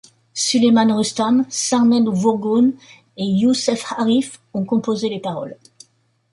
Suleyman 0.33 0.93
Rustam, 0.95 1.45
Samed 1.51 2.07
Vurgun 2.09 2.71
et 3.17 3.29
Huseyn 3.43 3.75
Arif 3.97 4.41
ont 4.55 4.65
composé 4.65 5.09
les 5.09 5.19
paroles. 5.19 5.55